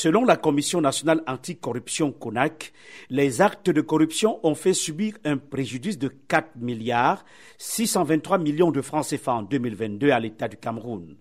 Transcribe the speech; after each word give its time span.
Selon 0.00 0.24
la 0.24 0.36
Commission 0.36 0.80
nationale 0.80 1.24
anticorruption 1.26 2.12
CONAC, 2.12 2.72
les 3.10 3.40
actes 3.40 3.68
de 3.68 3.80
corruption 3.80 4.38
ont 4.46 4.54
fait 4.54 4.72
subir 4.72 5.18
un 5.24 5.38
préjudice 5.38 5.98
de 5.98 6.06
4 6.06 6.50
milliards 6.54 7.24
623 7.58 8.38
millions 8.38 8.70
de 8.70 8.80
francs 8.80 9.08
CFA 9.08 9.32
en 9.32 9.42
2022 9.42 10.10
à 10.10 10.20
l'État 10.20 10.46
du 10.46 10.56
Cameroun. 10.56 11.16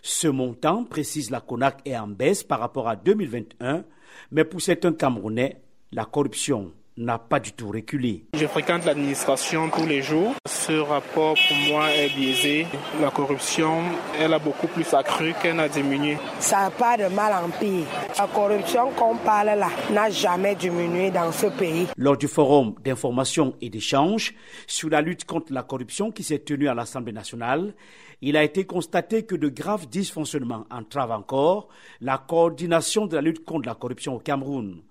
Ce 0.00 0.28
montant, 0.28 0.84
précise 0.84 1.30
la 1.30 1.42
CONAC, 1.42 1.82
est 1.84 1.94
en 1.94 2.08
baisse 2.08 2.42
par 2.42 2.60
rapport 2.60 2.88
à 2.88 2.96
2021, 2.96 3.84
mais 4.30 4.44
pour 4.44 4.62
certains 4.62 4.94
Camerounais, 4.94 5.60
la 5.92 6.06
corruption 6.06 6.72
n'a 6.96 7.18
pas 7.18 7.40
du 7.40 7.52
tout 7.52 7.68
reculé. 7.68 8.24
Je 8.34 8.46
fréquente 8.46 8.84
l'administration 8.84 9.68
tous 9.68 9.86
les 9.86 10.02
jours. 10.02 10.34
Ce 10.46 10.72
rapport 10.72 11.36
pour 11.48 11.56
moi 11.68 11.92
est 11.92 12.08
biaisé. 12.14 12.66
La 13.00 13.10
corruption, 13.10 13.82
elle 14.18 14.32
a 14.32 14.38
beaucoup 14.38 14.66
plus 14.66 14.92
accru 14.94 15.34
qu'elle 15.42 15.56
n'a 15.56 15.68
diminué. 15.68 16.16
Ça 16.38 16.62
n'a 16.62 16.70
pas 16.70 16.96
de 16.96 17.14
mal 17.14 17.32
en 17.44 17.50
pire. 17.50 17.84
La 18.18 18.26
corruption 18.26 18.90
qu'on 18.92 19.16
parle 19.16 19.58
là 19.58 19.68
n'a 19.92 20.10
jamais 20.10 20.54
diminué 20.54 21.10
dans 21.10 21.30
ce 21.32 21.46
pays. 21.46 21.86
Lors 21.96 22.16
du 22.16 22.28
forum 22.28 22.74
d'information 22.82 23.54
et 23.60 23.68
d'échange 23.68 24.34
sur 24.66 24.88
la 24.88 25.02
lutte 25.02 25.24
contre 25.26 25.52
la 25.52 25.62
corruption 25.62 26.10
qui 26.10 26.22
s'est 26.22 26.38
tenu 26.38 26.68
à 26.68 26.74
l'Assemblée 26.74 27.12
nationale, 27.12 27.74
il 28.22 28.36
a 28.38 28.42
été 28.42 28.64
constaté 28.64 29.26
que 29.26 29.34
de 29.34 29.48
graves 29.48 29.86
dysfonctionnements 29.88 30.64
entravent 30.70 31.18
encore 31.18 31.68
la 32.00 32.16
coordination 32.16 33.06
de 33.06 33.16
la 33.16 33.20
lutte 33.20 33.44
contre 33.44 33.68
la 33.68 33.74
corruption 33.74 34.14
au 34.14 34.18
Cameroun. 34.18 34.82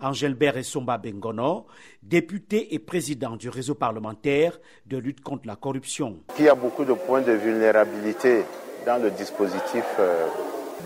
Angelbert 0.00 0.56
Essomba 0.56 0.98
Bengono, 0.98 1.66
député 2.02 2.74
et 2.74 2.78
président 2.78 3.36
du 3.36 3.48
réseau 3.48 3.74
parlementaire 3.74 4.58
de 4.86 4.96
lutte 4.96 5.22
contre 5.22 5.46
la 5.46 5.56
corruption. 5.56 6.18
Il 6.38 6.44
y 6.44 6.48
a 6.48 6.54
beaucoup 6.54 6.84
de 6.84 6.92
points 6.92 7.22
de 7.22 7.32
vulnérabilité 7.32 8.44
dans 8.86 9.02
le 9.02 9.10
dispositif 9.10 9.84
euh, 9.98 10.26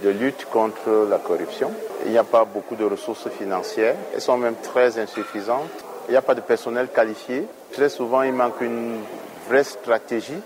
de 0.03 0.11
lutte 0.11 0.47
contre 0.51 1.07
la 1.09 1.19
corruption. 1.19 1.71
Il 2.05 2.13
n'y 2.13 2.19
a 2.19 2.25
pas 2.25 2.45
beaucoup 2.45 2.77
de 2.77 2.85
ressources 2.85 3.29
financières. 3.31 3.97
Elles 4.15 4.21
sont 4.21 4.37
même 4.37 4.57
très 4.63 4.99
insuffisantes. 4.99 5.85
Il 6.09 6.13
n'y 6.13 6.17
a 6.17 6.23
pas 6.23 6.35
de 6.35 6.41
personnel 6.41 6.89
qualifié. 6.95 7.45
Très 7.73 7.89
souvent, 7.89 8.23
il 8.23 8.33
manque 8.33 8.61
une 8.61 9.01
vraie 9.49 9.65
stratégie 9.65 10.41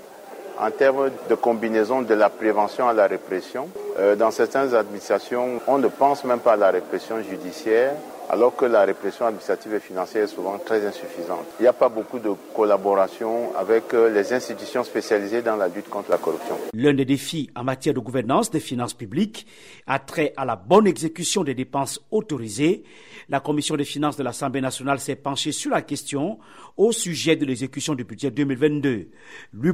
en 0.58 0.70
termes 0.70 1.10
de 1.28 1.34
combinaison 1.34 2.02
de 2.02 2.14
la 2.14 2.30
prévention 2.30 2.88
à 2.88 2.92
la 2.92 3.06
répression. 3.06 3.68
Euh, 3.98 4.16
dans 4.16 4.30
certaines 4.30 4.74
administrations, 4.74 5.60
on 5.66 5.78
ne 5.78 5.88
pense 5.88 6.24
même 6.24 6.40
pas 6.40 6.52
à 6.52 6.56
la 6.56 6.70
répression 6.70 7.20
judiciaire 7.22 7.92
alors 8.32 8.56
que 8.56 8.64
la 8.64 8.86
répression 8.86 9.26
administrative 9.26 9.74
et 9.74 9.80
financière 9.80 10.24
est 10.24 10.26
souvent 10.26 10.58
très 10.58 10.86
insuffisante. 10.86 11.44
Il 11.60 11.64
n'y 11.64 11.68
a 11.68 11.74
pas 11.74 11.90
beaucoup 11.90 12.18
de 12.18 12.30
collaboration 12.54 13.54
avec 13.56 13.92
euh, 13.92 14.08
les 14.08 14.32
institutions 14.32 14.82
spécialisées 14.84 15.42
dans 15.42 15.56
la 15.56 15.68
lutte 15.68 15.90
contre 15.90 16.10
la 16.10 16.16
corruption. 16.16 16.56
L'un 16.72 16.94
des 16.94 17.04
défis 17.04 17.50
en 17.54 17.62
matière 17.62 17.92
de 17.92 18.00
gouvernance 18.00 18.50
des 18.50 18.58
finances 18.58 18.94
publiques 18.94 19.46
a 19.86 19.98
trait 19.98 20.32
à 20.38 20.46
la 20.46 20.56
bonne 20.56 20.86
exécution 20.86 21.44
des 21.44 21.54
dépenses 21.54 22.00
autorisées. 22.10 22.84
La 23.28 23.40
commission 23.40 23.76
des 23.76 23.84
finances 23.84 24.16
de 24.16 24.22
l'Assemblée 24.22 24.62
nationale 24.62 24.98
s'est 24.98 25.16
penchée 25.16 25.52
sur 25.52 25.70
la 25.70 25.82
question 25.82 26.38
au 26.78 26.90
sujet 26.90 27.36
de 27.36 27.44
l'exécution 27.44 27.94
du 27.94 28.04
budget 28.04 28.30
2022. 28.30 29.10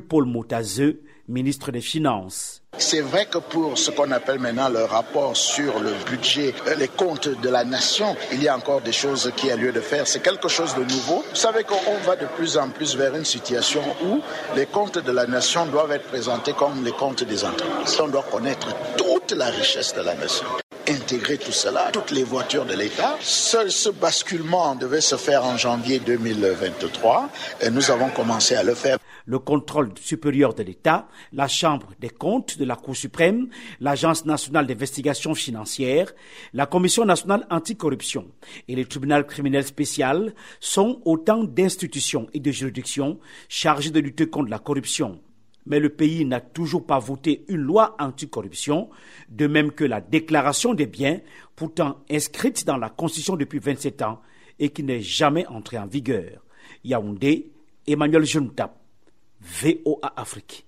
Paul 0.09 0.25
Motazeux, 0.27 1.03
ministre 1.29 1.71
des 1.71 1.81
Finances. 1.81 2.65
C'est 2.79 3.01
vrai 3.01 3.27
que 3.27 3.39
pour 3.39 3.77
ce 3.77 3.91
qu'on 3.91 4.11
appelle 4.13 4.39
maintenant 4.39 4.69
le 4.69 4.85
rapport 4.85 5.37
sur 5.37 5.81
le 5.81 5.93
budget, 6.09 6.55
euh, 6.67 6.75
les 6.77 6.89
comptes 6.89 7.29
de 7.29 7.49
la 7.49 7.65
nation, 7.65 8.17
il 8.33 8.43
y 8.43 8.49
a 8.49 8.57
encore 8.57 8.81
des 8.81 8.93
choses 8.93 9.33
qui 9.37 9.51
a 9.51 9.57
lieu 9.57 9.73
de 9.73 9.81
faire. 9.81 10.07
C'est 10.07 10.23
quelque 10.23 10.49
chose 10.49 10.75
de 10.77 10.85
nouveau. 10.85 11.25
Vous 11.29 11.37
savez 11.37 11.65
qu'on 11.65 11.99
va 12.07 12.15
de 12.17 12.27
plus 12.27 12.57
en 12.57 12.69
plus 12.71 12.97
vers 12.97 13.15
une 13.17 13.25
situation 13.25 13.83
où 14.05 14.21
les 14.55 14.67
comptes 14.67 14.99
de 14.99 15.13
la 15.13 15.27
nation 15.27 15.67
doivent 15.67 15.93
être 15.93 16.07
présentés 16.07 16.53
comme 16.53 16.85
les 16.85 16.93
comptes 16.93 17.25
des 17.25 17.45
entreprises. 17.45 17.99
On 18.01 18.09
doit 18.09 18.25
connaître 18.31 18.69
toute 18.97 19.33
la 19.33 19.47
richesse 19.47 19.95
de 19.95 20.03
la 20.03 20.15
nation 20.15 20.47
intégrer 20.89 21.39
tout 21.39 21.53
cela, 21.53 21.91
toutes 21.93 22.11
les 22.11 22.25
voitures 22.25 22.65
de 22.65 22.75
l'État. 22.75 23.17
Seul 23.21 23.71
ce 23.71 23.91
basculement 23.91 24.75
devait 24.75 25.01
se 25.01 25.17
faire 25.17 25.45
en 25.45 25.57
janvier 25.57 25.99
2023 25.99 27.29
et 27.61 27.71
nous 27.71 27.91
avons 27.91 28.09
commencé 28.11 28.55
à 28.55 28.63
le 28.63 28.75
faire 28.75 28.99
le 29.29 29.39
contrôle 29.39 29.93
supérieur 30.01 30.55
de 30.55 30.63
l'État, 30.63 31.07
la 31.35 31.49
Chambre 31.49 31.89
des 32.01 32.09
comptes 32.09 32.57
de 32.57 32.65
la 32.65 32.77
Cour 32.77 32.97
suprême, 32.97 33.49
l'Agence 33.79 34.25
nationale 34.25 34.67
d'investigation 34.67 35.35
financière, 35.35 36.13
la 36.55 36.65
Commission 36.65 37.05
nationale 37.05 37.47
anticorruption 37.51 38.27
et 38.69 38.75
le 38.75 38.87
tribunal 38.87 39.27
criminel 39.27 39.65
spécial 39.65 40.33
sont 40.61 41.03
autant 41.05 41.45
d'institutions 41.45 42.27
et 42.33 42.41
de 42.41 42.51
juridictions 42.51 43.19
chargées 43.51 43.91
de 43.91 44.01
lutter 44.01 44.31
contre 44.31 44.49
la 44.49 44.59
corruption. 44.59 45.21
Mais 45.69 45.79
le 45.79 45.91
pays 45.91 46.25
n'a 46.25 46.41
toujours 46.41 46.85
pas 46.85 46.99
voté 46.99 47.45
une 47.49 47.61
loi 47.61 47.95
anticorruption, 48.01 48.89
de 49.29 49.47
même 49.47 49.71
que 49.71 49.85
la 49.85 50.01
déclaration 50.01 50.75
des 50.75 50.87
biens, 50.87 51.21
pourtant 51.55 52.01
inscrite 52.11 52.67
dans 52.67 52.79
la 52.79 52.89
Constitution 52.89 53.37
depuis 53.37 53.59
27 53.61 54.03
ans 54.03 54.21
et 54.59 54.71
qui 54.71 54.83
n'est 54.83 55.03
jamais 55.03 55.47
entrée 55.47 55.79
en 55.79 55.87
vigueur. 55.87 56.43
Yaoundé, 56.85 57.53
Emmanuel 57.87 58.25
Juntap. 58.25 58.77
VOA 59.41 60.13
Afrique. 60.17 60.67